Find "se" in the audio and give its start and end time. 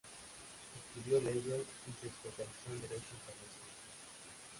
2.01-2.07